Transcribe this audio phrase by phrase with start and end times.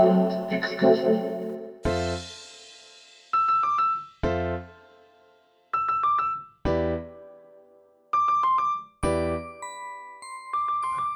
[0.00, 1.20] Sound excursion.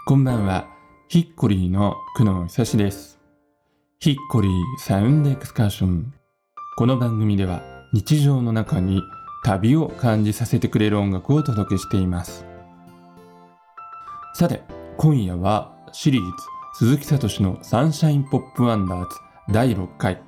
[0.07, 0.69] こんばんは。
[1.09, 3.19] ヒッコリーの久野久志です。
[4.01, 6.13] ヒッコリーサウンドエクスカーション。
[6.77, 7.63] この番組では
[7.95, 9.03] 日常の中に
[9.47, 12.45] 旅を感じさせてくれる音楽をお届けしています。
[14.35, 14.63] さて、
[14.99, 19.17] 今夜はシリーズ鈴木聡のサンシャインポップワンダーズ
[19.53, 20.21] 第6回。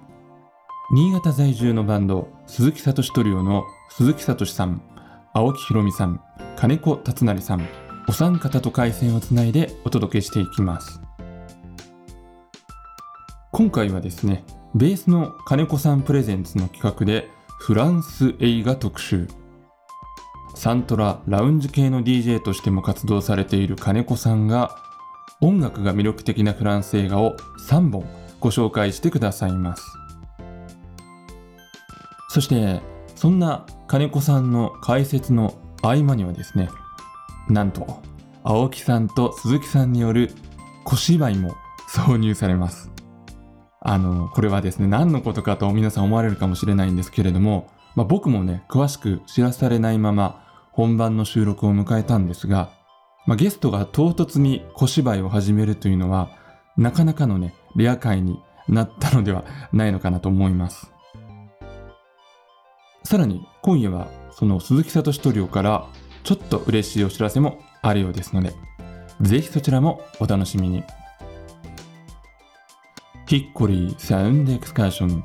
[0.92, 4.80] 新潟在住のバンド鈴木聡トリオの鈴木聡さん、
[5.32, 6.20] 青木ひろみさん、
[6.54, 7.66] 金子達成さん、
[8.08, 11.00] お三方と回線をつないでお届けしていきます
[13.50, 14.44] 今回はですね
[14.76, 19.26] ベースの金子さんプレゼンツの企画でフランス映画特集
[20.54, 24.76] サントララウンジ系の DJ としても活動されている金子さんが
[25.40, 27.36] 音楽が魅力的なフランス映画を
[27.68, 28.06] 3本
[28.40, 29.84] ご紹介してくださいます。
[32.28, 32.80] そして
[33.14, 36.68] そんな金子さんの解説の合間にはですね
[37.48, 38.02] なんと
[38.42, 40.30] 青木さんと鈴木さんによる
[40.84, 41.54] 小芝居も
[41.88, 42.90] 挿入されます。
[43.80, 52.70] あのこれはですね何のことかと皆さん思われるかもしれないんですけれども、まあ、僕もね詳しく知らされないまま本番の収録を迎えたんですが、
[53.26, 56.30] まあ、ゲストが唐突に小芝居を始めるというのは
[56.76, 60.90] なかなかのねレア回になったのではないのかなと思います
[63.04, 65.88] さらに今夜はその鈴木聡トリオから
[66.26, 68.52] ちょっと嬉しいお知らせもあるようですので、
[69.20, 70.82] ぜひそちらもお楽しみに。
[73.28, 75.24] ヒッコリーサウンドエクスカーション。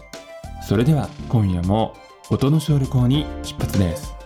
[0.61, 1.95] それでは今夜も
[2.29, 4.20] 音の小旅行に出発です。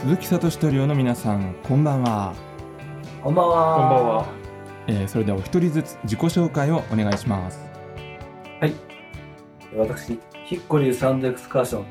[0.00, 2.32] 鈴木聡トリオの皆さん、こんばんは。
[3.20, 3.76] こんばんは。
[3.76, 4.26] こんばんは。
[4.86, 7.68] えーそれではお一人ずつ自己紹介をお願いします。
[9.76, 11.86] 私、ヒッコリーサウンドエクスカーション、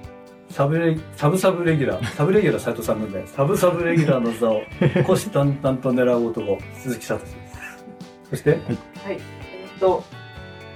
[0.49, 4.61] サブレサブサブレギュラー、サブレギュラー斉藤さんなんで、サブサブレギュラーの座を
[5.05, 7.37] 虎視眈々と狙う男、鈴木聡です。
[8.29, 8.59] そして、はい。
[9.11, 10.01] えっと、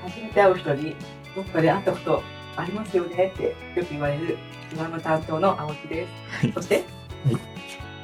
[0.04, 0.96] 初めて会う人に、
[1.34, 2.24] どっかで会ったこと
[2.58, 4.38] ありますよねってよく言われる、
[4.76, 6.06] ドラム担当の青木で
[6.42, 6.52] す。
[6.54, 6.84] そして、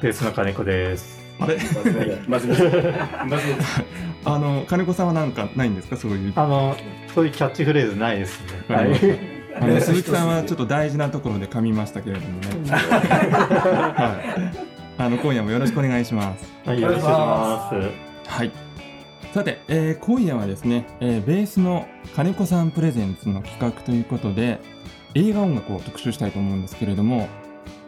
[0.02, 1.18] ベースの金子です。
[1.40, 1.58] あれ？
[1.58, 2.62] 真面目だ真面目です。
[2.62, 3.82] 真面目です。
[4.24, 5.96] あの、金子さんはなんかないんですか？
[5.96, 6.32] そういう。
[6.36, 6.76] あの、
[7.14, 8.74] そういうキャッチフレーズないですね。
[8.74, 9.18] はいはい。
[9.60, 12.70] あの鈴木さんはちょっと大事なところで噛みましたけれどもね。
[12.70, 15.00] はい。
[15.00, 16.44] あの、今夜もよろしくお願いします。
[16.64, 18.52] はい、よろしくお願いしまはい。
[19.34, 24.60] さて、えー今夜はですね、えーベースの金子さんプレゼンツの企画ということで、
[25.14, 27.28] 映画音楽を特集したいと思うんですけれども、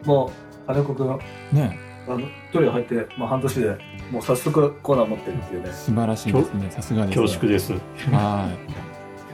[0.05, 0.31] もう、
[0.67, 1.17] 金子くん、あ
[1.51, 1.77] ね、
[2.07, 2.19] の、
[2.51, 3.77] トリオ入って、まあ、半年で、
[4.11, 5.71] もう早速コーナー持ってるっていうね。
[5.71, 6.71] 素晴らしいですね。
[6.71, 7.21] さすがです、す。
[7.21, 7.73] 恐縮です。
[8.11, 8.49] は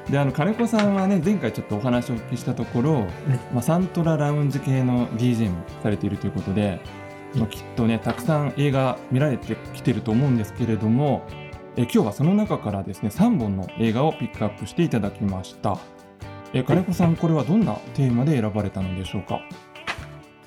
[0.07, 0.11] い。
[0.11, 3.07] で、あの金子さんはね、前回ちょっとお話をお聞きしたところ、
[3.53, 6.79] まあ、サントララウンジ系の DJ もされているということで、
[7.35, 11.23] まあ、きっとね、たくさん映画見られてきてると思うんですけれども、
[11.75, 15.77] え今日はその中からですね、3本の映画をピックアップしていただきました。
[16.53, 19.39] え金子さん、これはどんなテーマで選ばれたのでしょうか？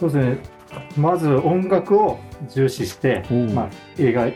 [0.00, 0.59] そうですね。
[0.96, 4.28] まず音楽を重視してまあ、映画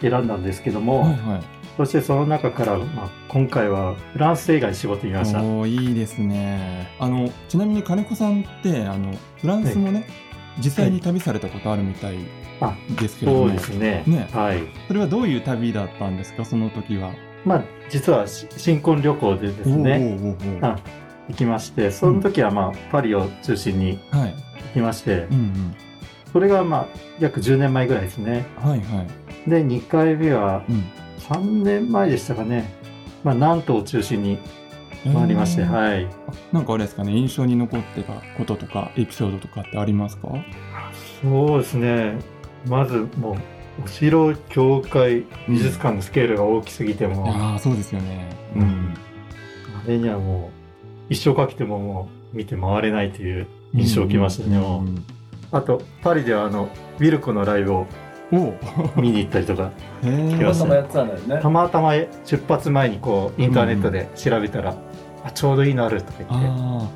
[0.00, 1.42] 選んだんですけども、はいはい。
[1.76, 5.42] そしてその中から、まあ、今回はフランス映画に絞ってみました。
[5.42, 6.94] おーいいですね。
[6.98, 10.06] あのちなみに金子さんってあのフランスもね、
[10.58, 12.18] 実際に旅されたことあるみたい
[12.60, 14.04] あ、ですけれども、そうですね。
[14.06, 14.60] ねはい。
[14.88, 17.12] それはどういう旅だったんですかその時は。
[17.44, 20.36] まあ、実はし新婚旅行でですね、
[21.30, 24.34] 行きまして、その時はまあ、パリを中心にはい。
[24.68, 25.74] 行きましてう、ん
[26.32, 26.86] それがまあ、
[27.18, 28.46] 約10年前ぐらいですね。
[28.62, 28.70] うん。
[28.70, 29.06] はいは
[29.46, 29.50] い。
[29.50, 30.84] で、2回目はうん。
[31.20, 32.72] 3年前でしたかね。
[33.24, 34.38] まあ、南東を中心に
[35.12, 36.06] 回りまして、えーはい。
[36.52, 40.28] なんかあれですかね印象に残ってたこととかエピソードとかってありますか？
[41.22, 42.14] そうですね。
[42.66, 48.28] まずもう、お城、教会、美術館のスケールが大きすぎても、ああそうですよね。
[48.56, 48.94] うん
[49.84, 50.59] あれにはもう、
[51.10, 54.56] 一生かけてももう見て回れないという印象を受けましたね。
[54.56, 54.84] うんもう
[55.52, 56.68] あと、パリではあの、
[57.00, 57.86] ウィルコのライブを。
[58.96, 59.72] 見に行ったりとか、
[60.04, 61.50] ねた。
[61.50, 64.76] またま出発前にこう、インターネットで調べたら、
[65.24, 66.88] あ、ちょうどいいのあるとか言って、あ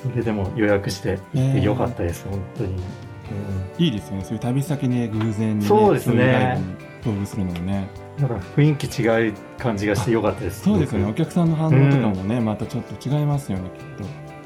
[0.00, 1.38] それでも予約して、あ。
[1.38, 2.70] へーよかったです、本当に。
[2.70, 2.78] うん
[3.78, 4.24] いいですよね。
[4.24, 6.60] そういう旅先で偶然に、ね、そうですねいライ
[7.04, 7.88] ブに遭遇するのもね。
[8.18, 10.62] なんか雰囲気違う感じがしてよかったです。
[10.62, 13.84] そうですよねお客さんの反応とかもね、またちょっと違いますよねきっ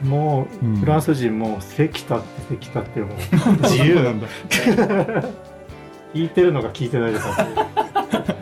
[0.02, 0.06] と。
[0.06, 0.76] もう、うん。
[0.76, 3.10] フランス人も関田って関田ってもう
[3.62, 4.26] 自由なんだ。
[6.14, 7.46] 聞いてるのか聞いてないのか。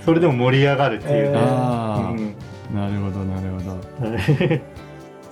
[0.05, 2.35] それでも盛り上がるっていうえね、ああ、うん。
[2.75, 4.77] なるほどなるほど。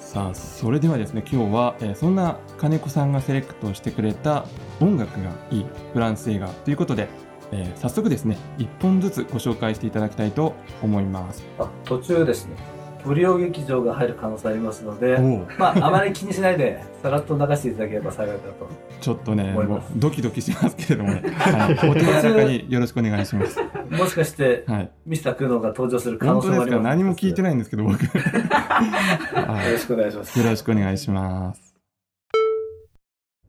[0.01, 4.45] さあそれではですね今日は、えーそんな金子さんがセレクトしてくれた
[4.81, 7.09] 音楽がいいフランス映画ということで、
[7.53, 11.45] えー早速ですね1本ずつご紹介していただきたいと思います。
[11.59, 12.57] あ途中ですね。
[13.05, 15.19] 無料劇場が入る可能性ありますので
[15.59, 18.69] まああまり気にしないでさらっと流していただければ幸いだと。
[19.01, 23.61] ちょっとねもうドキドキしますけれどもね、はい、 お手柔らかによろしくお願いします。
[23.91, 26.83] もしかしてはい、ミスタークノーが登場する可能性もあります。
[26.83, 29.67] 何も聞いてないんですけど僕、 はい。
[29.67, 30.39] よろしくお願いします。
[30.39, 31.75] よろしくお願いします。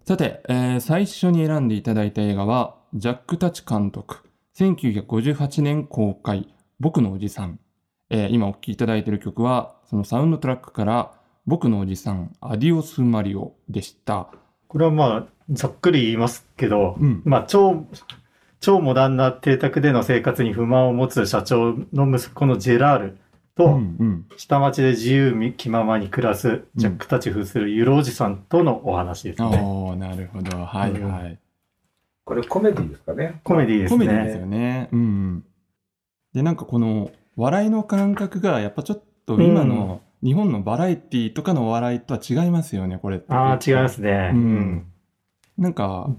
[0.03, 4.19] さて、えー最初に選んでいただいた映画は、ジャック・タッチ監督、
[4.55, 6.47] 1958年公開、
[6.79, 7.59] 僕のおじさん。
[8.09, 11.11] えー今お聴きいただいている曲は、そのサウンドトラックから、
[11.45, 14.29] 僕のおじさん、アディオス・マリオでした。
[14.69, 17.21] これはまあざっくり言いますけど、うん。
[17.25, 17.85] まあ超
[18.61, 23.17] 超モダンな邸宅での生活に不満を持つ社長の息子のジェラール
[23.55, 24.25] と、うんうん。
[24.37, 29.59] 下町で自由気ままに暮らすジャックたち風するユロおじさんとのお話ですね。
[29.61, 30.59] おー、なるほど。
[30.59, 31.37] はいはい。
[32.25, 34.41] これコメディですかねコメディですコメディですね。
[34.41, 34.89] よね。
[34.91, 35.45] うんうん。
[36.33, 43.31] で、なんかこの笑いの感覚がやっぱちょっと今の日本のバラエティとかのお笑いとは違いますよね、これって。
[43.31, 44.31] ああ、違いますね。
[44.33, 44.85] ううんん。
[45.57, 46.09] なんか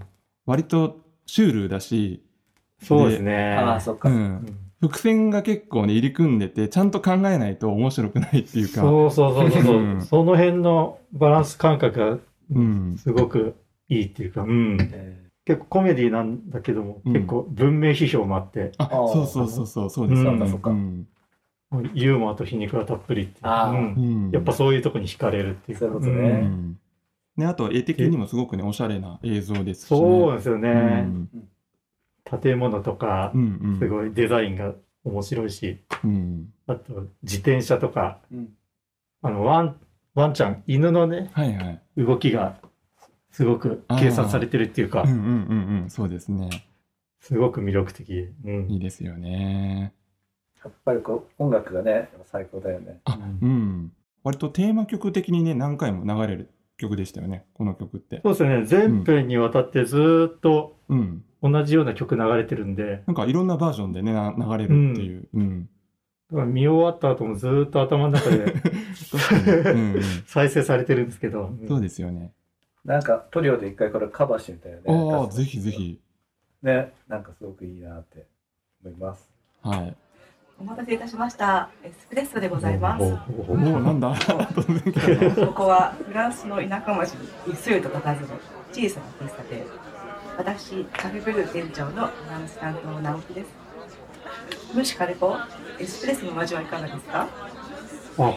[0.47, 2.23] 割とシュールだし、
[2.81, 3.55] そうですね。
[3.55, 8.83] ああそっか、うん、伏線が結構ね入り組んでてちゃんと考えないと面白くないっていうか。
[8.83, 12.19] そうそうそうそうそう、うんその辺のバランス感覚が
[12.53, 12.97] うん。
[12.97, 13.57] すごく
[13.89, 17.13] いいっていうか、うん、え結構コメディなんだけども、うん。
[17.15, 19.09] 結構文明批評もあって、あ、あー。
[19.13, 20.23] そうそうそうそうそうです。
[20.23, 20.49] うん。
[20.51, 20.71] そっか。
[20.71, 21.07] うん。
[21.95, 23.39] ユーモアと皮肉がたっぷりっていう。
[23.43, 23.73] あー。
[23.73, 24.25] うん。
[24.27, 24.31] うん。
[24.33, 25.79] やっぱそういうとこに惹かれるっていう。
[25.79, 25.87] か。
[25.87, 26.29] そういうことね。
[26.29, 26.79] うん。
[27.37, 29.99] ね、あと絵的にもすごくねおしゃれな映像ですし、ね。
[29.99, 30.71] そうですようね。
[31.03, 31.29] ん。
[32.41, 33.77] 建物とかう、ん。
[33.79, 36.53] すごいデザインが面白いし、うん。
[36.67, 38.49] あと自転車とか、うん。
[39.23, 39.77] あのワン、
[40.15, 41.81] ワンちゃん、犬のね、はいはい。
[41.97, 42.59] 動きが
[43.37, 46.49] すごく計算されてるっていうかうん、うんうんうん、そうですね。
[47.21, 48.31] すごく魅力的。
[48.47, 49.93] うんいいですよね。
[50.65, 53.93] やっぱりこう音楽がね最高だよねあ、うん。
[54.25, 56.49] 割とテーマ曲的にね、何回も流れる
[56.79, 58.23] 曲でしたよね、この曲って。
[58.23, 58.65] そうですよね。
[58.65, 61.23] 全編にわたってずーっとうん。
[61.43, 65.29] 同じような曲流れてるんで、なんかいろんなバージョンでね、な流れるっていう。
[65.35, 65.69] うん。
[66.31, 68.47] だから見終わった後もずーっと頭の中で
[69.13, 69.75] 確かに。
[69.75, 70.03] うんうん。
[70.25, 72.33] 再生されてるんですけど、うんそうですよね。
[72.87, 76.01] なんかトリオで一回これカバーしてみたいよねああ、ぜひぜひ。
[76.63, 78.27] ねなんかすごくいいなって
[78.85, 79.29] 思います
[79.63, 79.97] はい。
[80.59, 81.69] お待たせいたしました。
[81.85, 83.03] エスプレッソでございます。
[83.03, 84.15] おお、なんだ？
[85.37, 87.13] ここはフランスの田舎町
[87.47, 88.27] にすりと佇む
[88.73, 89.65] 小さな喫茶店。
[90.39, 93.49] 私、カフェブルー店長のフランス担当の直樹です。
[94.75, 95.37] ムシカレポ、
[95.79, 97.29] エスプレッソのお味はいかがですか？
[98.19, 98.35] あ、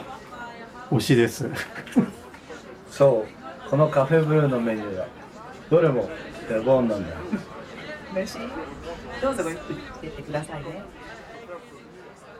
[0.91, 1.49] 推しです。
[2.89, 3.38] そう
[3.69, 5.07] このカフェブルーのメニューが
[5.69, 6.09] どれも
[6.49, 7.15] レボンなんだよ
[8.13, 8.39] メシ
[9.21, 10.83] どうぞごゆっくりしていってくださいね。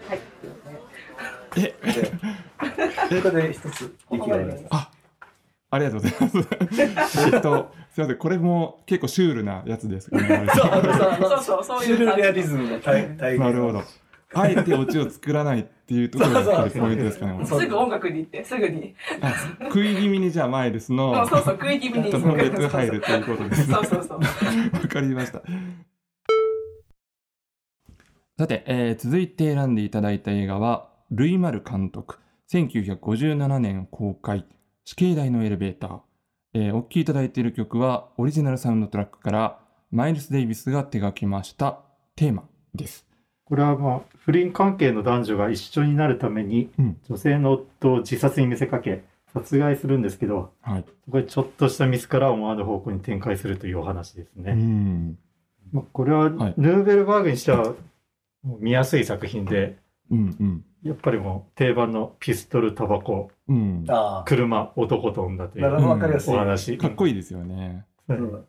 [0.08, 0.20] はい。
[1.58, 1.76] え、
[3.10, 4.92] でこれで一つ息がありますあ、
[5.70, 7.22] ありがとうございます。
[7.36, 10.50] えっと、すみません、これも結構シュールなやつですかね。
[10.56, 13.84] そうそうそうそういうシュールレアリズムの体体現なるほど。
[14.34, 17.44] あえてオチを作らないっていうところがポイントですかね。
[17.44, 18.94] すぐ音楽に行って、すぐに。
[19.22, 22.12] あ食い気味にじゃあマイルスあのそうそう、食い気味に。
[22.12, 23.74] トムレッツ入るということですね。
[23.74, 24.20] そうそうそう。
[24.20, 24.26] わ
[24.88, 25.42] かりました。
[28.38, 32.20] さて、えー続いて選んでいただいた映画は、ルイ・マル監督、
[32.52, 34.46] 1957年公開、
[34.86, 36.00] 死刑台のエレベーター。
[36.54, 41.80] えーお聴きいただいている曲は、オリジナルサウンドトラックから、マイルス・デイビスが手掛けました
[42.16, 42.44] テーマ
[42.76, 43.09] です。
[43.50, 49.04] これはまあ、不倫関係の男女が一緒になるために、うん女性の夫を自殺に見せかけ、
[49.34, 50.86] 殺害するんですけど、はい。
[51.10, 54.54] これちょっとしたミスから思わぬ方向に展開するというお話ですうね。
[54.54, 55.18] ん。
[55.72, 57.74] まあ、これははいヌーベルバーグにしては
[58.44, 59.78] 見やすい作品で、
[60.12, 60.66] うんうん。
[60.84, 63.86] やっぱりもう定番のピストル、タバコ、うん。
[63.88, 66.78] あ車、男と女というどわかりやすいお話。
[66.78, 67.86] かっこいいですよね。
[68.08, 68.46] ううんん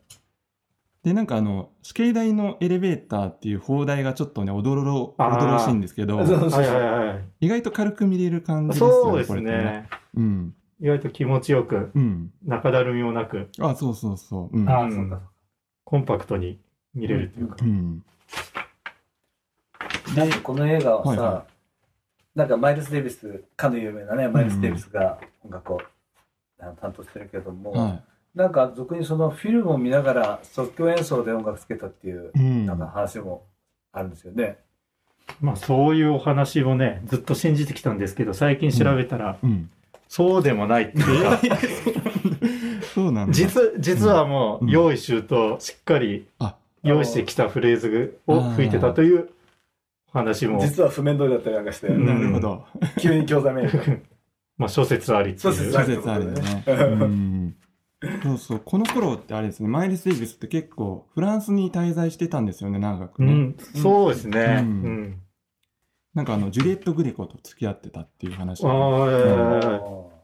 [1.03, 7.45] で、なんかあの、死刑台のエレベーターっていう放題がちょっとね、おどろろ、おどろしいんですけど、はいはいはい。
[7.45, 8.93] 意外と軽く見れる感じですよね。
[8.93, 9.89] そうですこれってね。
[10.15, 10.55] うん。
[10.79, 12.31] 意外と気持ちよく、うん。
[12.45, 14.55] 中だるみもなく、あ、そうそうそう。
[14.55, 14.61] うん。
[14.61, 15.21] うんああそうか
[15.83, 16.59] コンパクトに
[16.93, 17.55] 見れるというか。
[17.61, 18.03] うん。
[20.15, 21.45] なんかこの映画はさ、はいは
[22.35, 25.81] なんかマイルス・デイビスかの有名なねマイルス・デイビスが音楽を
[26.57, 28.01] 担当してるけども、は
[28.33, 32.31] なんか俗にそのフィルムを見ながら即興演奏で音楽つけたっていう。
[32.65, 33.45] なんか話も
[33.91, 34.57] あるんですよね。
[35.41, 39.69] まあそういうお話をね、ずっと信じてきたんですけど、最近調べたら、うん。
[40.07, 41.39] そうでもないっていうか、
[42.93, 43.33] そうなんだ。
[43.33, 49.29] 実、実はもうんう用意周到、しっかりあ、用意してきたフレーズを吹いてたという
[50.13, 52.65] お話も、実は譜面通りだったりなんかして、うんなるほど。
[52.99, 54.01] 急に興ざめる。
[54.57, 55.53] まあ諸説ありっていう。
[55.53, 57.53] 諸説あるよね。
[58.01, 58.21] うん。
[58.21, 58.61] そうそう。
[58.63, 63.33] この頃ってあれですね、マイルス・デイビスって結構フランスに滞在してたんですよね、長くね。
[63.33, 64.39] うん、そうですね。
[64.45, 65.21] ううんん。
[66.13, 70.11] なんかあの、ジュリエット・グレコと付き合ってたっていう話あを。
[70.19, 70.21] あ、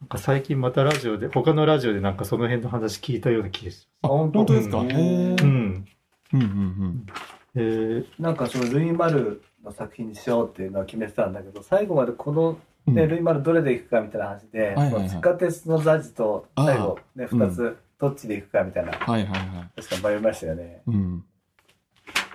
[0.00, 4.78] なんか最近またラジオで、他のラジオでなんかその辺の話聞いたような気がしあ、本当本当ですか？
[4.80, 5.32] うんへえ。
[5.32, 5.44] ます。
[5.44, 5.86] うん。
[6.32, 7.06] うんうん
[7.54, 12.94] えーなんかそのルイ・マルの作品にしようっていうのは決めてたんだけど最後までこの、うん。
[12.94, 19.82] ねルイ・マルどれでいくかみたいな話で、はいはいはいその地下鉄のザジと最後、ね、うん2つどっちでいくかみたいな、はいはいはい。
[19.82, 20.82] 確か迷いましたよね。
[20.86, 21.24] うん。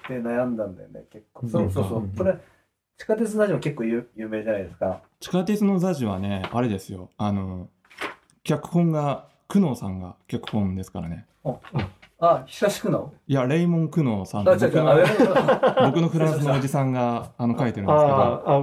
[0.07, 1.41] で悩んだんだよね結構。
[1.43, 2.37] うんそうそうそううんこれ
[2.97, 5.01] 地下鉄のザジも結構有有名じゃないですか。
[5.19, 7.11] 地下鉄のザジはね、あれですよ。
[7.17, 7.69] あの、
[8.43, 11.25] 脚本が、久能さんが脚本ですからね。
[11.45, 11.57] あ
[12.47, 13.13] 久しくの？
[13.27, 14.59] いや、レイモン・久能さん僕の
[15.85, 18.15] 僕のフランスのおじさんがあの書いてるんですけど。
[18.15, 18.59] ああ、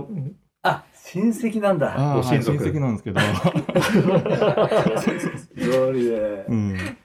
[0.62, 1.94] あ、あ親戚なんだ。
[1.96, 3.20] ああ、はい親戚なんですけど。
[6.48, 6.54] う。
[6.54, 6.96] ん。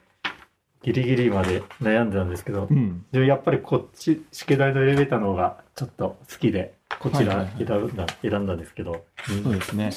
[0.81, 3.05] ギリギリまで悩んでたんですけどう、ん。
[3.11, 9.03] でもやっぱりこっち、試験台のエレベーターの方がちょっと好きで、こちらはいはい選んだ、選んだんですけど、
[9.43, 9.91] そうですね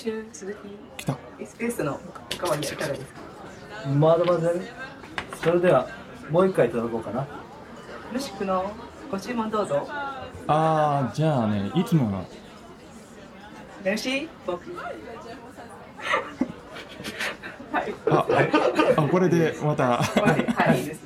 [0.99, 1.16] 来た。
[1.40, 1.99] エスペースの
[2.35, 3.21] おかわりはいかがですか？
[3.88, 4.61] まだまだね。
[5.42, 5.88] それでは
[6.33, 7.27] もう一回いただこうかな。
[8.11, 8.73] 無宿の
[9.11, 9.87] ご注文どうぞ
[10.47, 12.27] ああ、じゃあね、いつもの。
[13.85, 14.91] メルシー僕は
[17.81, 18.27] いあ、
[18.97, 19.99] あ、これでまた。
[19.99, 21.03] はいはいいいです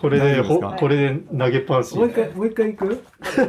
[0.00, 0.42] これで、
[0.80, 2.08] これで投げっぱなしもう。
[2.08, 3.04] 一回もう一回行く？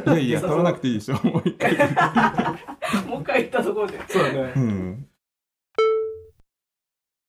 [0.06, 1.14] いやいや、取らなくていいでしょ。
[1.26, 1.72] もう一回。
[3.08, 4.58] もう一回言ったところでそうだねう。
[4.60, 5.06] ん。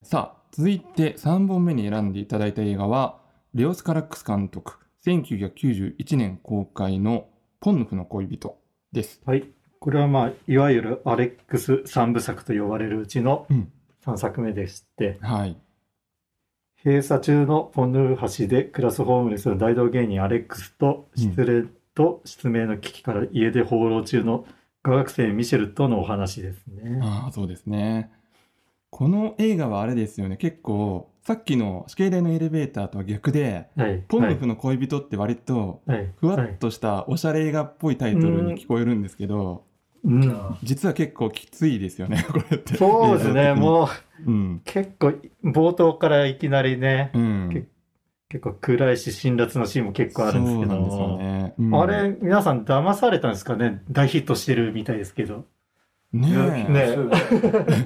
[0.04, 3.18] さあ、続いて3本目に選んでいただいた映画は、
[3.52, 7.28] レオス・カラックス監督、1991年公開の
[7.60, 8.58] ポンヌフの恋人
[8.90, 9.20] です。
[9.26, 9.50] はい。
[9.80, 13.70] これはまあ、いわゆるアレックス三部作と呼ばれるうちのうん
[14.06, 15.58] 3作目でして、はい。
[16.82, 24.46] 閉鎖中のポンヌー橋で暮らすホームレスの大道芸人アレックスと失恋と失明の危機から家で放浪中の
[24.82, 26.98] 科学生ミシェルとのお話ですね。
[27.02, 28.10] ああ、そうですね。
[28.90, 30.36] この映画はあれですよね。
[30.36, 34.04] 結構、さっきの死刑台のエレベーターとは逆で、はい。
[34.08, 36.12] ポンヌフの恋人って割と、はい。
[36.16, 39.64] ふわはいっとしたおしゃれ映画っぽいタイトルに聞こえるんですけど、
[40.04, 40.56] うん。
[40.62, 42.76] 実は結構きついですよね、 これって。
[42.76, 43.54] そうですね。
[43.56, 43.60] う。
[43.60, 43.88] も
[44.26, 44.62] ううん。
[44.64, 45.14] 結構
[45.44, 47.50] 冒頭からいきなりね、うん。
[47.52, 47.68] 結
[48.28, 51.54] 結構暗いし辛辣なシーンも結構あるんですけど、ね。
[51.58, 53.82] うんあれ皆さん騙されたんですかね？
[53.90, 55.44] 大ヒットしてるみたいですけど。
[56.12, 56.28] ね
[56.68, 56.72] え。
[56.72, 56.96] ね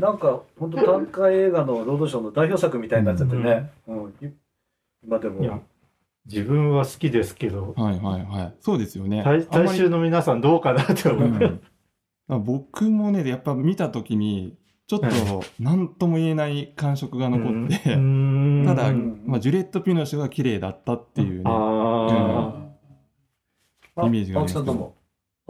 [0.01, 3.71] なんか本当短歌映画のロードショーの代表作みたいになっちゃってね。
[3.87, 4.09] うん。
[4.21, 4.33] い
[5.05, 5.63] 今でも。
[6.27, 8.55] 自分は好きですけど、はいはいはい。
[8.61, 9.25] そうですよね。
[9.51, 11.29] 大衆の皆さんどうかなって思う。
[11.29, 11.61] うん
[12.29, 15.09] まあ僕もね、やっぱ見たときに、ちょっと
[15.59, 21.43] 何とも言えない感触が残って、うんただ、うんまあ、ジュレット・ピノシュが綺麗だったっていうね。
[21.47, 22.71] あ
[23.97, 25.00] あイメージがあります青木さんどうも。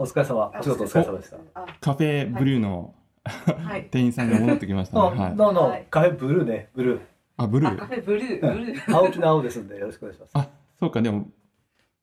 [0.01, 0.51] お疲れ様。
[0.59, 1.37] お仕事お疲れ様でした。
[1.53, 5.19] あカフェブルーのはい店員さんが戻ってきましたあ、ね。
[5.19, 5.35] はい。
[5.35, 5.85] どうはいも。
[5.91, 7.01] カフェブルーね、ブルー。
[7.37, 7.87] あ、ブルあカー。
[7.87, 10.31] フェブルーブルー青木の青ですんで、よろしくお願いします。
[10.33, 11.27] あ、そうか、でも、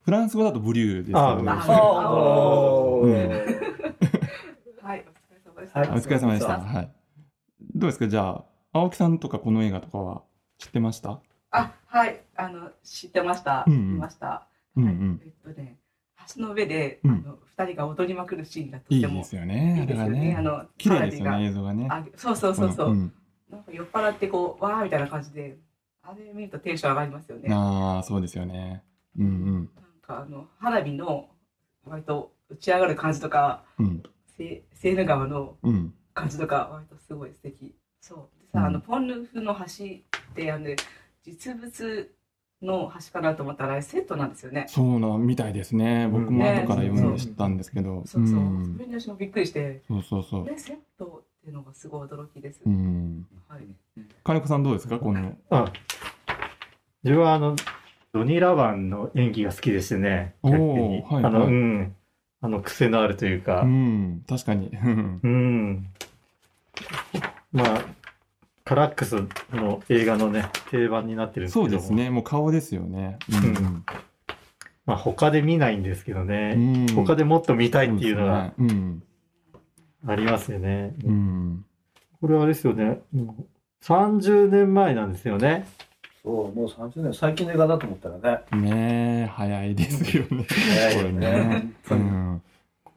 [0.05, 1.51] フランス語だとブリューですよね。
[1.51, 3.27] ああおうんは
[4.95, 5.05] い
[5.51, 6.59] お疲れ様でした、はいお疲れ様でした。
[6.61, 6.93] はい。
[7.75, 8.07] どうですか？
[8.07, 10.23] じゃあ、青木さんとかこの映画とかは
[10.59, 11.21] 知ってました？
[11.51, 15.21] あはいあの知ってました、うんうん見ました、うんうん。
[15.25, 15.78] えっとね
[16.35, 19.79] 橋の上で、うんあの二人が踊りまくるシーンがとてもいいですよね。
[19.81, 20.35] いいですよね。
[20.37, 20.43] ああ。
[20.43, 21.89] の綺麗ですよね、映像がね。
[22.15, 23.13] そうそうそうそう、ん
[23.51, 25.59] なんか酔っ払ってこうわーみたいな感じで
[26.03, 27.49] あれ見るとテンション上がりますよね。
[27.49, 28.85] なんああ、そうですよね。
[29.19, 29.69] うん
[30.03, 31.29] かあの花火の
[31.85, 33.87] 割と打ち上がる感じとかうん。
[33.87, 34.03] うん。
[34.37, 35.95] セセーヌ川のうん。
[36.15, 37.75] 感じとか割とすごい素敵。
[38.01, 40.69] そうでさ、うんあのポンヌフの橋ってあの
[41.23, 42.11] 実物
[42.63, 44.67] の橋かなと思ったらあれセットなんですよね。
[44.69, 46.09] そうなみたいですね。
[46.11, 48.03] 僕も後から読んで知ったんですけど。
[48.07, 48.41] そうそう。
[48.41, 50.47] んそれに私もびっくりして、そうそうそう。
[50.57, 52.61] セットっていうのがすごい驚きです。
[52.67, 53.27] うん。
[53.49, 53.61] はい。
[54.25, 54.99] 金子さんどうですか？
[54.99, 55.37] この。
[55.51, 55.73] あ
[57.05, 57.55] 自分はあの
[58.13, 61.03] ドニー・ラバンの演技が好きでしてね、おー逆に。
[61.03, 61.95] はいあの、はいうん。
[62.41, 64.69] あの、癖のあるというかう、ん、確かに。
[64.69, 65.87] うんうん。
[67.53, 67.85] まあ、
[68.69, 69.17] カラックス
[69.51, 71.93] の映画のね、定番になってるんですけどもそうです。
[71.95, 72.11] ね。
[72.11, 73.19] もう顔ですよね。
[73.33, 73.83] うん
[74.85, 76.87] まあ、他で見ないんですけどうね、ん。
[76.95, 78.53] 他でもっと見たいっていうのが
[80.07, 80.95] ありますよね。
[81.03, 81.11] うん。
[81.11, 81.65] うん。
[82.21, 83.45] これはあれですよね、もう
[83.85, 85.67] 30年前なんですよね。
[86.23, 88.61] そう、もう30年、最近の映画だと思ったらね。
[88.61, 90.45] ねえ、早いですよね。
[90.47, 91.73] 早いよこれね。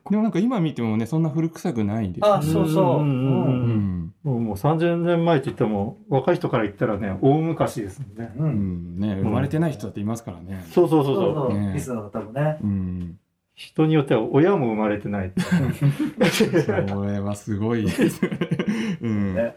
[0.09, 2.25] でもなんか今見てもね、そんな古臭くないです。
[2.25, 3.01] あ、そうそう。
[3.01, 3.69] うんうんうんううん
[4.03, 4.10] ん。
[4.23, 8.33] もうもう30年前って言っても、若い人から言ったらね、大昔ですもんね。
[8.37, 8.43] う。
[8.43, 8.99] うんん。
[8.99, 10.63] ね生まれてない人だっていますからね。
[10.71, 11.51] そうそうそそううそう。
[11.51, 11.59] そう。
[11.59, 12.57] ねリスナーの方もね。
[12.61, 13.19] うん。
[13.55, 15.31] 人によっては親も生まれてない。
[15.37, 18.21] それはすごいです。
[19.01, 19.35] うん。
[19.35, 19.55] ね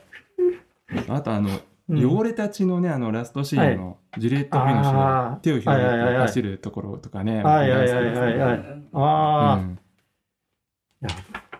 [1.09, 7.43] あとあの、うん汚れたちのね、あのラストシーンのジュリエット・フィノシュあーが手を広げて走るところとかね。
[7.43, 9.79] はいはいはいはいああ、うん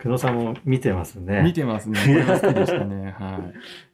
[0.05, 1.41] 久野さんも見てますね。
[1.43, 1.99] 見てますね。
[1.99, 3.13] これは好きでしたね。
[3.19, 3.41] は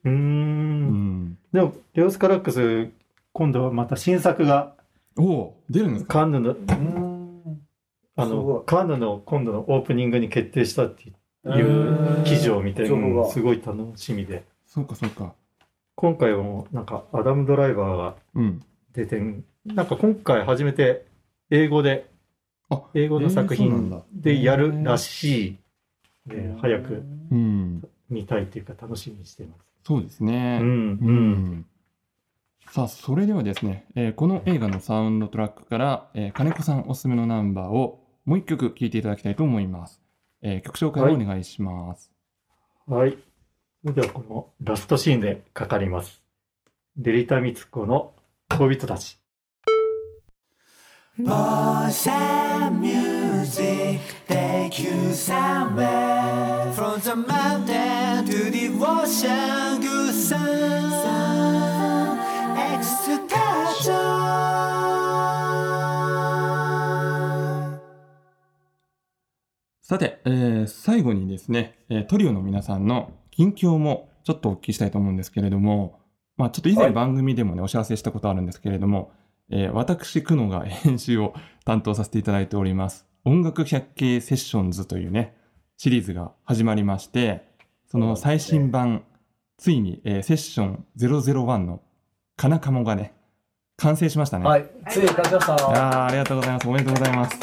[0.04, 0.12] うーい。
[0.12, 0.12] ん。
[0.12, 1.38] うん。
[1.52, 2.90] でも、レオス・カラックス、
[3.32, 4.74] 今度はまた新作が、
[5.16, 6.14] おお、出るんですか？
[6.20, 7.60] カンヌの、うん。
[8.16, 11.10] あの、カンヌの今度のオープニングに決定したってい
[11.62, 14.42] う記事を見て、すごい楽しみで。
[14.66, 15.34] そうか、そうか。
[15.94, 18.60] 今回はもう、なんか、アダム・ドライバーがうん。
[18.94, 21.04] 出てん、なんか今回初めて
[21.50, 22.10] 英語で、
[22.68, 25.56] あ英語の作品でやるらしい。
[26.26, 27.82] ね早くうん。
[28.08, 29.64] 見たいっていうか楽しみにしています。
[29.84, 30.58] そうですね。
[30.60, 31.32] うん、ううん。
[31.32, 31.66] ん。
[32.70, 40.00] さあ、それではですね、えーこの映画のサウンドトラックから、えー金子さんおすすめのナンバーをもう一曲聴いていただきたいと思います。
[40.42, 42.12] えー曲紹介をお願いします。
[42.86, 43.16] はい。
[43.82, 46.22] それではこのラストシーンでかかります。
[46.96, 48.12] デリタミツコの
[48.58, 49.18] 恋人たち。
[54.28, 59.80] Take you somewhere from the mountain to the ocean.
[59.80, 60.60] Good sun.
[69.90, 75.98] さて、えー最後にですね、えートリオの皆さんの近況もちょっとお聞きしたいと思うんですけれども、
[76.36, 79.10] まあ、ちょっと以前はい番組でもね、お知らせしたことあるんですけれども、
[79.50, 85.36] えー私、久野が編集を担当させていただいております、音楽百景セッションズというね、
[85.76, 87.42] シリーズが始まりまして、
[87.86, 89.04] その最新版、
[89.58, 91.82] ついに、えーセッション001の
[92.36, 93.12] カナカモがね、
[93.76, 94.44] 完成しましたね。
[94.46, 94.66] はい。
[94.88, 95.52] ついに勝ちました。
[95.54, 96.68] いやーありがとうございます。
[96.68, 97.38] おめでとうございます。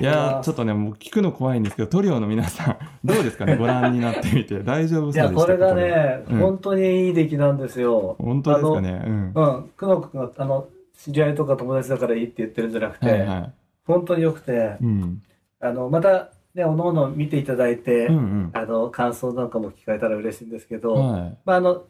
[0.00, 0.62] いやーちょっと。
[0.62, 5.46] とね、もう聞くの怖いんですけど、トリオの皆さん、どうですかね、 ご覧になってみて、大丈夫いや、そうでしたか？
[5.46, 8.16] これがね、うん本当にいい出来なんですよ。
[8.18, 9.02] 本当ですかね？
[9.06, 9.12] うん。
[9.12, 9.70] うん。
[9.78, 13.52] 久野君が、あの、知り合いとか友達だからいいって言ってるんじゃなくて、はいはい。
[13.92, 15.22] 本当に良くて、うん。
[15.60, 21.12] あの、また、ね、おのおの見ていただいて、うんあの、感想なんかも聞かれたら嬉しいんですけど、うん。
[21.12, 21.38] はい。
[21.44, 21.84] まあ、あの、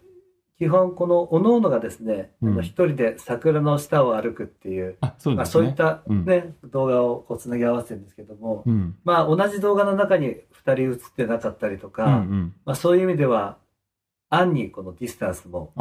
[0.59, 5.47] 基本、この、おのおのがですね、あうんの一人で桜の下を歩くっていう、あ、そうまあ。
[5.47, 8.97] そういったうんね、動画をこうつなぎ合わせてるんですけども、うん。
[9.05, 12.55] まあ、同じ動画の中に二人映ってなかったりとか、うんうん。
[12.65, 13.59] まあ、そういう意味では、
[14.31, 15.73] 暗にこのディスタンスも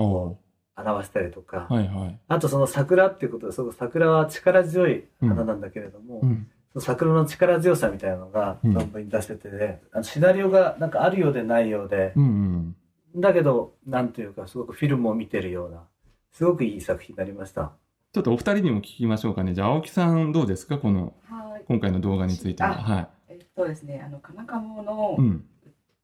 [0.84, 2.20] 表したりとか、はいはい。
[2.28, 6.48] あとその桜っていうことで、その桜は力強い花なんだけれども、うん。
[6.74, 12.76] その桜の力強さみたいなのがうん存分に出してて、ねあのシナリオがなんかあるようでないようで、うん
[13.14, 13.22] うん。
[13.22, 15.84] だけど、なんというか、すごくフィルムを見てるような、
[16.32, 17.74] すごくいい作品になりました。
[18.14, 19.54] ちょっとお二人にも聞きましょうかね。
[19.54, 20.78] じゃあ、青木さんどうですか？
[20.78, 21.64] この、はい。
[21.68, 22.70] 今回の動画については。
[22.70, 25.22] あはえっとですね、あのカナカモのい。
[25.22, 25.46] うん。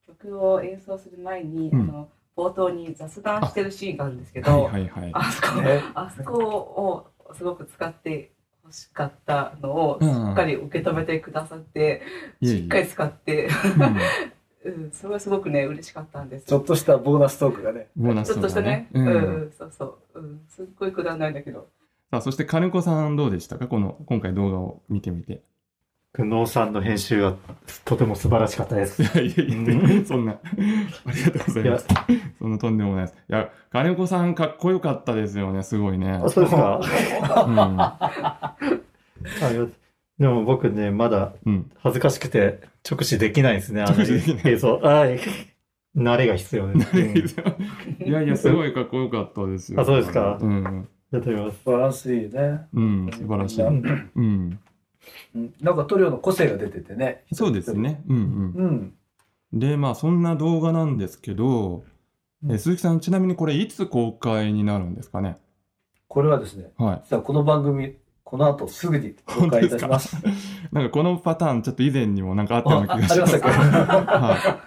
[0.06, 5.12] 曲を演奏する前に、うんあの冒頭に雑談してるシーンがあるんですけはいど、はいはい。
[5.14, 8.32] あそこ、ねあそこをすごく使って
[8.64, 12.04] 欲しかったのをしうんっかり受け止めてくださって、
[12.40, 12.62] いえいえ。
[12.62, 13.50] しっかり使って、
[14.66, 16.46] うんうん、それはすごくね嬉しかったんです。
[16.46, 17.88] ちょっとしたボーナストークがね。
[17.96, 19.10] ボーナスちょっとしたね、ううん、ん。
[19.10, 21.68] うん、そうそう、うん、すっごいくだらないんだけど、
[22.12, 23.68] さあ、そして金子さんどうでしたか？
[23.68, 25.42] この、今回動画を見てみて。
[26.18, 27.36] 久能さんの編集は
[27.86, 29.06] とても素晴らしかったですい。
[29.06, 30.40] やいやいや、そんな、あ
[31.12, 31.88] りがとうございます。
[32.40, 33.18] そんなとんでもないです。
[33.30, 36.14] いや、金子さんかっこよかったですよね、すごいね。
[36.14, 36.82] あ、そうですか。
[40.18, 41.72] でも僕ね、まだうん。
[41.78, 44.80] 恥ずかしくて直視できないですね、あの直視できない映像。
[44.80, 45.20] はい。
[45.96, 46.98] 慣れが必要です。
[46.98, 49.80] うんいやいや、すごいかっこよかったですよ。
[49.80, 50.88] あそうですかうん。
[51.12, 51.62] やってみます。
[51.64, 52.62] バランスいいね。
[52.74, 53.64] うん、素晴らしい。
[53.64, 54.60] うんうん。
[55.62, 57.24] なんか塗料の個性が出ててね。
[57.34, 58.04] そうですね。
[58.08, 58.18] うん
[58.56, 58.94] うん。
[59.54, 59.60] うん。
[59.60, 61.84] で、まあ、そんな動画なんですけど、
[62.50, 65.38] え鈴木さん、ちなみにこれ、いつ公開になるんですかね？
[66.08, 67.02] これはですね、はい。
[67.06, 70.16] 実はこの番組、この後すぐに公開いたします。
[70.72, 73.38] なんかこのパターンちょっと以前にもなんかあったような気がします。
[73.42, 74.62] は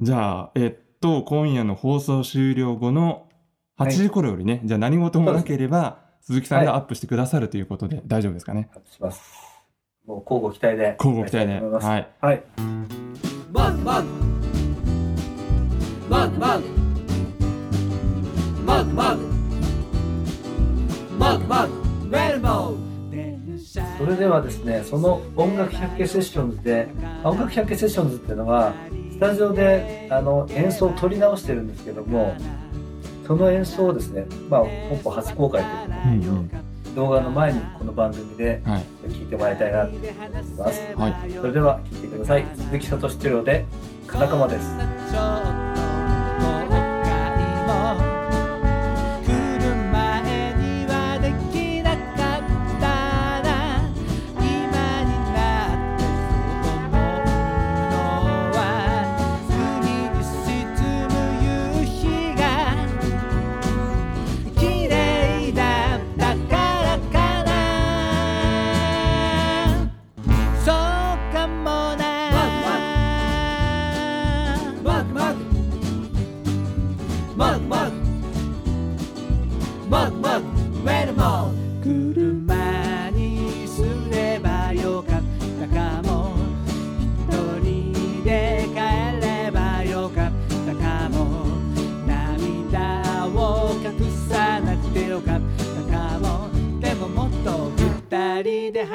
[0.00, 0.04] い。
[0.04, 3.28] じゃあ、えっと、今夜の放送終了後の
[3.78, 8.70] 8時頃よりね、じゃあ何事もなければ、鈴木さんがアップしてくださるということで大丈夫ですかね？
[8.90, 9.51] します。
[10.20, 10.96] 交互期待で。
[10.98, 11.60] 交互期待で。
[11.60, 12.08] はい。
[12.20, 12.42] はい。
[13.52, 14.08] マグマグ
[16.08, 16.64] マグマグ
[18.64, 19.32] マグマグ
[21.18, 21.72] マグマグ
[22.04, 22.92] ウェルモ
[23.98, 26.88] それではですね、その音楽百景セッションズで、
[27.22, 28.74] あ音楽百景セッションズっていうのは、
[29.12, 32.34] スタジオであの演奏を取り直してるんですけども、
[33.26, 36.61] その演奏をですね、まあ、本邦初公開といううんうん。
[36.94, 38.82] 動画の前にこの番組ではい。
[39.08, 40.94] 聞いてもらいたいなと思います。
[40.96, 41.32] はい。
[41.32, 42.46] それでは聞いてください。
[42.54, 43.64] 鈴木聡治療で、
[44.06, 45.61] カタカマです。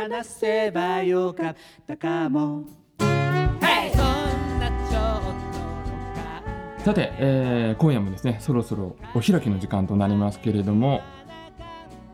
[0.08, 2.64] 話せばよかったかも
[3.60, 3.92] Hey!
[3.92, 5.00] そんなちょ
[6.78, 11.02] っとさて、えー今夜もですね、そろそろお開きの時間となりますけれども、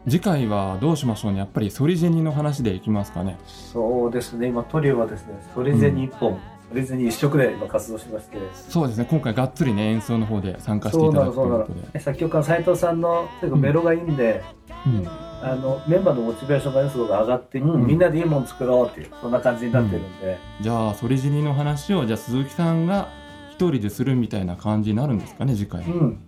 [0.09, 1.37] 次回はどうしましょうね。
[1.37, 3.37] やっぱりソリジェニの話でいきますかね。
[3.45, 6.41] そうですね、今トリオはですね、それぞれに一本、それ
[6.81, 8.37] ぞれに一色で今活動してまして、
[8.69, 11.99] そうですね、今回がっつりね、演奏の方で参加していただくということで。
[11.99, 14.43] 作曲家の斉藤さんのとにかくメロがいいんで、
[14.85, 15.07] うん。
[15.07, 17.85] あのメンバーのモチベーションがねすごく上がって、うん。
[17.85, 23.09] みんなでいいもの作ろうっていうそんな感じになってるんで、じゃあ、ソリジェニの話を、じゃあ鈴木さんが
[23.51, 25.83] 一人でするみたいな感じになるんですかね、次回。
[25.83, 26.19] うん。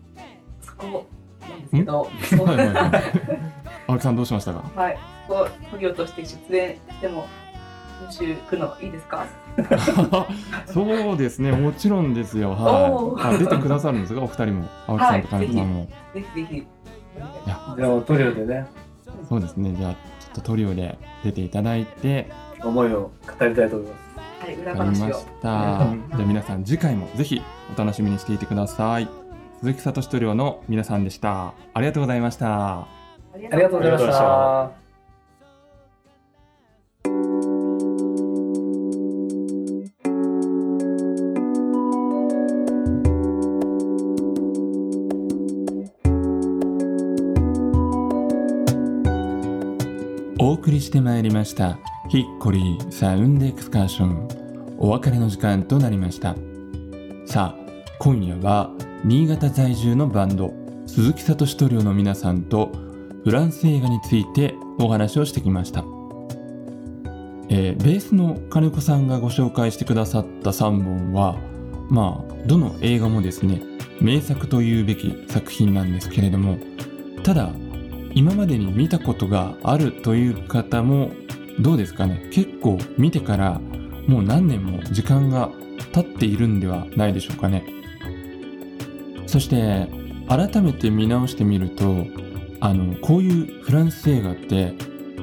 [0.61, 1.05] そこ
[1.41, 3.03] なんですけど、 はいはいはい。
[3.87, 4.63] 青木さんどうしましたか？
[4.75, 7.27] はい、そこトリオとして出演しても
[8.01, 9.25] 練習来るのいいですか？
[10.67, 12.51] そうですね、もちろんですよ。
[12.51, 12.53] お
[13.15, 13.31] はい。
[13.31, 14.65] ーあ出てくださるんですか、お二人も。
[14.87, 15.87] 青木さんと金子さんも。
[16.13, 16.57] ぜひぜひ。
[16.57, 16.67] い
[17.17, 17.25] や、
[17.77, 18.65] じゃあトリオでね
[19.29, 19.73] そうですね。
[19.77, 19.97] じゃあ、ちょ
[20.31, 22.29] っとトリオで出ていただいて、
[22.61, 23.95] 思いを語りたいと思いま
[24.41, 25.25] すはい、裏わかりま話をし。
[25.25, 25.27] た。
[25.41, 27.41] じゃあ皆さん次回もぜひ
[27.73, 29.07] お楽しみにしていてください。
[29.61, 31.53] 鈴木聡トリオの皆さんでした。
[31.73, 32.79] ありがとうございました。
[32.81, 32.87] あ
[33.35, 34.84] りがとうございました
[50.75, 51.79] りしてまいりました。
[52.09, 54.75] ヒッコリーサウンドエクスカーション。
[54.77, 56.35] お別れの時間となりました。
[57.25, 57.65] さあ
[57.99, 58.71] 今夜は
[59.03, 60.53] 新潟在住のバンド
[60.85, 62.71] 鈴木聡トリオの皆さんと
[63.23, 65.79] フランス映画についてお話をしてきました、
[67.49, 71.37] えーベースの金子さんがご紹介してくださった3本は
[71.89, 73.61] まあどの映画もですね
[74.01, 76.59] 名作というべき作品なんですけれども
[77.23, 77.51] ただ
[78.15, 81.11] 今までに見たことがあるという方も
[81.59, 82.29] どうですかね？
[82.31, 83.59] 結構見てから
[84.07, 85.51] もう何年も時間が
[85.91, 87.63] 経っているんではないでしょうかね？
[89.27, 89.87] そして
[90.27, 92.07] 改めて見直してみると
[92.61, 94.73] あのこういうフランス映画って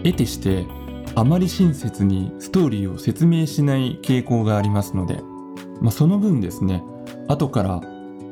[0.05, 0.67] 得てして
[1.15, 5.21] あまり親切にストーリーを説明しない傾向がありますので、
[5.81, 6.83] まあ、その分ですね
[7.29, 7.81] 後から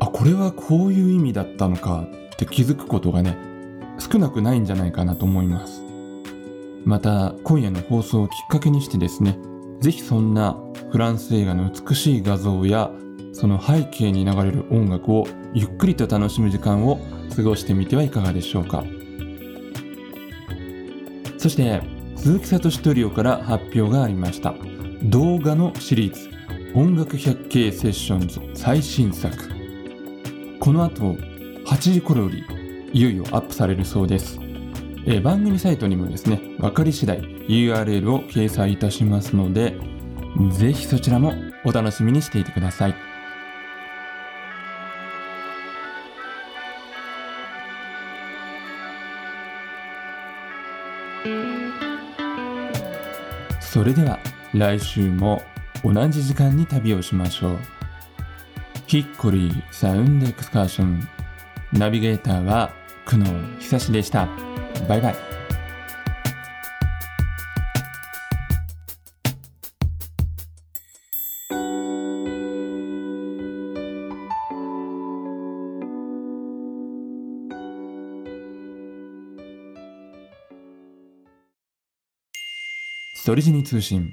[0.00, 3.36] あこれはこういう意味だったのかって気づくことがね
[4.00, 5.84] 少なくないんじゃないかなと思います。
[6.84, 9.38] また今夜の放送をきっかけにしてですね
[9.80, 10.56] ぜひそんな
[10.90, 12.90] フランス映画の美しい画像や
[13.32, 16.98] その背景に流れる音楽をゆっくりと楽しむ時間を
[17.34, 18.84] 過ごしてみてはいかがでしょうか。
[21.38, 21.80] そして
[22.16, 24.54] 鈴木聡トリオから発表がありました。
[25.04, 26.28] 動画のシリーズ
[26.74, 29.34] 音楽百景セッションズ最新作。
[30.58, 31.16] この後
[31.64, 32.44] 8時頃より
[32.92, 34.38] いよいよアップされるそうです。
[35.06, 39.76] えー、番組サイトにもですね、分かり次第 URL を掲載いたしますので、
[40.50, 41.32] ぜひそちらも
[41.64, 42.94] お楽しみにしていてください。
[53.60, 54.18] それでは
[54.52, 55.42] 来週も
[55.84, 57.58] 同じ時間に旅をしましょう。
[58.88, 61.08] ヒッコリーサウンドエクスカーション。
[61.72, 62.79] ナビゲーターは
[63.10, 63.26] 久能
[63.58, 64.28] 久志でした。
[64.88, 65.14] バイバイ。
[83.16, 84.08] ソリジニ通信。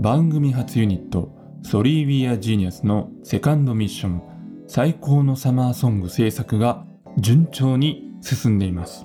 [0.00, 1.30] 番組初ユニット
[1.62, 4.22] ソリー・ウィア・ジーニアスのセカンドミッション
[4.66, 6.86] 最高のサマーソング制作が
[7.18, 9.04] 順調に進んでいます。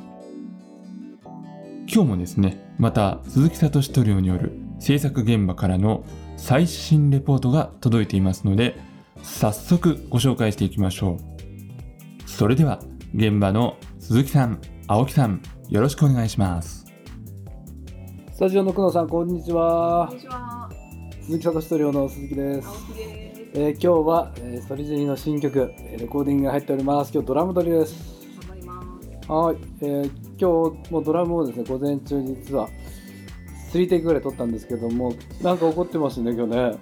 [1.94, 6.06] 今日もですねまた鈴木聡トリオによる制作現場からの
[6.38, 8.78] 最新レポートが届いていますので
[9.22, 12.30] 早速ご紹介していきましょう。
[12.30, 12.80] それでは
[13.14, 16.86] 現場の鈴木さん青木さんよろしくお願いします。
[18.32, 20.08] スタジオの久野さんこんにちは。
[20.08, 20.45] こんにちは。
[21.26, 22.68] 鈴木聡トリオの鈴木です。
[23.56, 27.96] えー今日は、えー、ストリジニの新曲えーレコーディングが入っております今日ドラム撮りです
[28.48, 28.84] 頑張りま
[29.24, 29.32] す。
[29.32, 32.70] はい、えー今日もドラムをですね午前中に実は
[33.74, 36.78] 3テイクぐらい撮ったんですけどもなんか怒ってますね今日ね。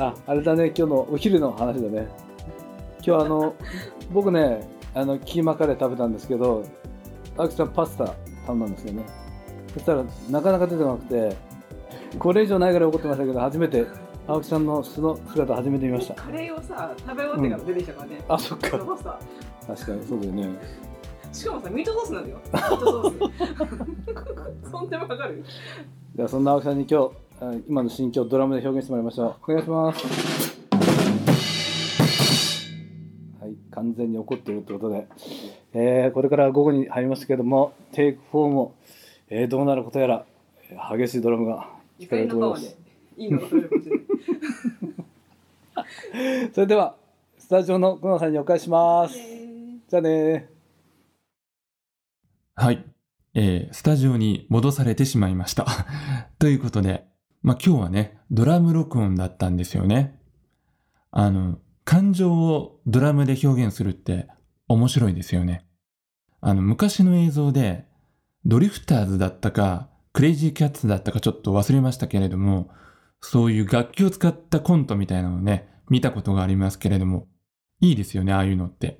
[0.00, 2.08] ああれだね今日のお昼の話だね
[3.06, 3.54] 今日あの
[4.12, 6.64] 僕ねあのキーマカレー食べたんですけど
[7.36, 8.14] 青木さんパスタ
[8.46, 9.04] 頼んだんですよね
[9.74, 11.45] そしたらなかなか出てこなくて
[12.18, 13.86] これ以上ないぐらい怒ってましたけど初めて
[14.26, 16.14] 青木さんの素の姿初めて見ました。
[16.14, 18.24] カレーをさ、食べ終わってから出てきたからね。
[18.28, 18.70] あそっか。
[18.70, 20.48] 確かにそうだよね。
[21.32, 22.38] しかもさ、ミートソースなんだよ。
[22.52, 23.10] ミートソー
[24.64, 24.70] ス。
[24.70, 25.44] そんでもかかる？
[26.14, 29.52] ではそんな青木さんに今日あ今の心境をドラムで表現してもらいましょう。
[29.52, 30.06] お願いします。
[33.40, 35.06] はい完全に怒っているということで、
[35.74, 38.74] えーこれから午後に入りますけどもテイク4も、
[39.28, 40.24] えーどうなることやら
[40.70, 42.76] えー激しいドラムが聞かれると思います
[43.16, 44.06] いいのが取れるかもしれない。
[46.52, 46.96] それでは
[47.38, 50.48] スタジオの久野さんにお返ししますじゃあね
[52.54, 52.84] はい、
[53.34, 55.66] えースタジオに戻されてしまいました。
[56.38, 57.06] ということで、
[57.42, 60.18] まあ、今日はね、ドラム録音だったんですよね。
[61.10, 64.28] あの、感情をドラムで表現するって
[64.68, 65.66] 面白いですよね。
[66.40, 67.84] あの、昔の映像で、
[68.46, 72.70] ドリフターズだったか、クレイジーキャッツだったかちょっと忘れましたけれども、
[73.20, 77.28] そういう楽器を使ったコントみたいなのをね、見たことがありますけれども、
[77.80, 78.98] いいですよね、ああいうのって。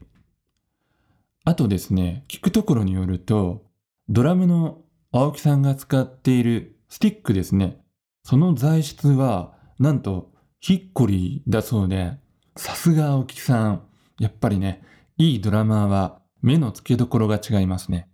[1.46, 3.64] あとですね、聞くところによると、
[4.10, 7.78] ドラムの青木さんが使っているスティックですね。
[8.22, 12.18] その材質は、なんとヒッコリーだそうで、
[12.58, 13.82] さすが青木さん。
[14.20, 14.82] やっぱりね、
[15.16, 18.10] いいドラマーは目の付けどころが違いますね。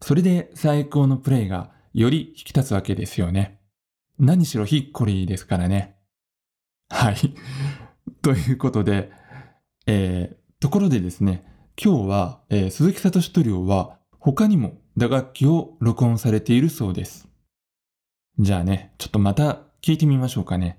[0.00, 3.58] それで最高のプレイがより引き立つわけですよね。
[4.18, 5.96] 何しろヒッコリーですからね。
[6.90, 7.16] はい。
[8.20, 9.10] ということで、
[9.86, 11.42] えー、ところでですね、
[11.82, 17.28] 今日は、えー鈴木聡トリオは他にも打楽器を録音されているそうです。
[18.38, 20.78] じゃあね、ちょっとまた聞いてみましょうかね。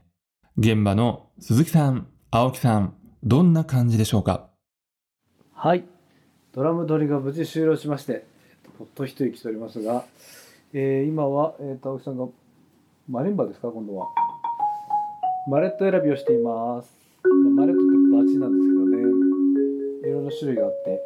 [0.55, 4.51] 現場の鈴木さん、青木さん、どんな感じでしょうか？
[5.51, 5.83] はい
[6.51, 8.27] ドラム撮りが無事終了しまして、
[8.77, 10.05] ほっと一息しておりますが、
[10.73, 12.27] えー今は、えー、と青木さんが
[13.09, 13.69] マリンバですか？
[13.69, 14.09] 今度は。
[15.49, 16.91] マレット選びをしています。
[17.23, 17.29] ま
[17.63, 18.97] あマレットってバチなんですけどね。
[20.09, 21.01] いろいろ種類があって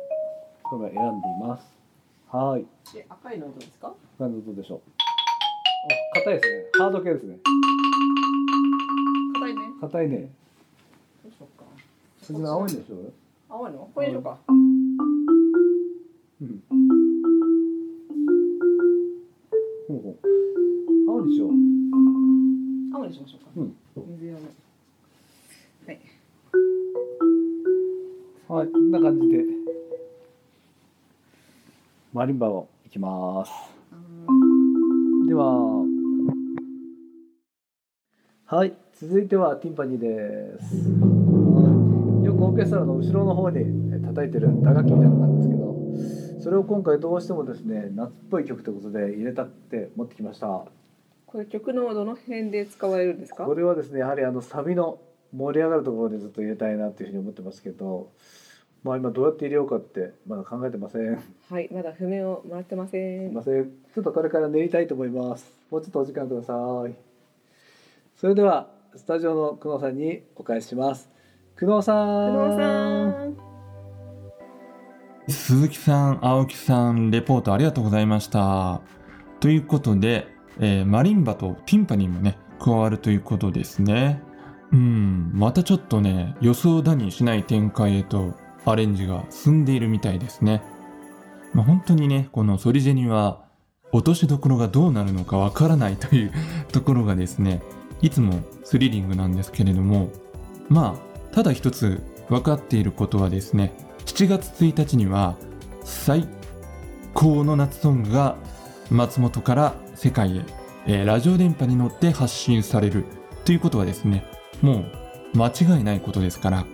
[0.71, 1.71] 今選んでいます。
[2.31, 2.65] はい。
[2.93, 3.93] で赤いのどうですか？
[4.17, 4.81] 何の音でしょう？
[6.15, 6.65] あ硬いですね。
[6.79, 7.37] ハード系ですね。
[9.35, 9.61] 硬いね。
[9.79, 10.31] 硬いね。
[11.23, 11.65] どうしようか。
[12.23, 12.95] それで青いんでしょ？
[12.95, 13.13] う
[13.47, 13.87] 青いの？
[13.93, 14.39] これにしようか。
[14.49, 14.61] うん
[19.91, 20.17] ほうほう
[21.09, 21.49] 青にしよう
[22.95, 23.51] 青にしましょうか。
[23.57, 23.75] うん
[24.13, 24.47] 水色の。
[25.85, 25.99] はい。
[28.47, 29.43] はい、こんな感じで
[32.13, 33.51] マリンバをいきます。
[35.27, 35.85] では、
[38.45, 40.89] はい、続いてはティンパニーです。
[41.01, 43.59] はいよくオーケストラの後ろの方に
[43.93, 45.70] え叩いてる打楽器みたいなのなんですけど、
[46.41, 50.47] それを今回どうしてもですね、夏っぽい曲ということで入れたって持ってきました。
[50.47, 53.45] これ曲のどの辺で使われるんですか？
[53.45, 54.99] これはですね、やはりあのサビの
[55.33, 58.11] 盛り上がるところでずっと入れたいなっていうふうに思ってますけど、
[58.83, 61.23] まあ今どうやって入れようかってまだ考えてません。
[61.49, 63.29] はい、まだ譜面をもらってません。
[63.29, 63.65] すいません。
[63.93, 65.45] ちょっとこれから練りたいと思います。
[65.69, 66.53] もうちょっとお時間くださ
[66.89, 66.93] い。
[68.17, 71.09] それではスタジオの久野さんにお返しします。
[71.55, 72.31] 久野さん。
[72.33, 73.50] 久能さん。
[75.27, 78.81] 鈴木さん、青木さん、レポートありがとうございました。
[79.39, 80.27] ということで、
[80.59, 84.21] えーマリンバとティンパニーもね、加わるということですね。
[84.71, 90.61] うん、またちょっとね、予想だにしない展開へとアレンジが進んでいるみたいですね。
[91.53, 93.43] まあ、本当にね、このソリジェニは
[93.91, 96.31] 落としどころがどうなるのかわからないという
[96.71, 97.61] ところがですね、
[98.01, 100.09] いつもスリリングなんですけれども、
[100.69, 103.73] まあ、ただ一つ分かっていることはですね、
[104.21, 105.35] 7月1日には
[105.83, 106.27] 最
[107.15, 108.37] 高の夏ソングが
[108.91, 110.41] 松本から世界へ、
[110.85, 113.05] えーラジオ電波に乗って発信される
[113.45, 114.23] ということはですね、
[114.61, 114.85] も
[115.33, 116.65] う間違いないことですから、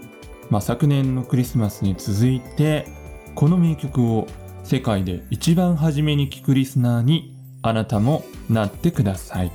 [0.50, 2.86] まあ、昨年のクリスマスに続いて、
[3.34, 4.28] この名曲を
[4.66, 9.52] 世界で一番初めに聴くリスナーにあなたもなってください。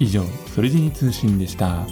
[0.00, 0.22] 以上、
[0.54, 1.86] それじに通信でした。